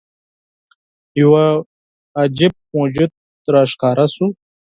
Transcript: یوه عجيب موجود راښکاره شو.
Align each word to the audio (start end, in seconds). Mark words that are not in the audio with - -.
یوه 1.21 1.45
عجيب 2.21 2.53
موجود 2.75 3.11
راښکاره 3.53 4.05
شو. 4.13 4.27